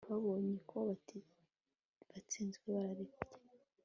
[0.07, 0.77] Babonye ko
[2.13, 3.19] batsinzwe barareka